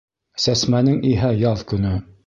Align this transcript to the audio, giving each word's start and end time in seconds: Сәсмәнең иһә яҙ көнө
Сәсмәнең 0.45 0.97
иһә 1.13 1.33
яҙ 1.45 1.67
көнө 1.75 1.97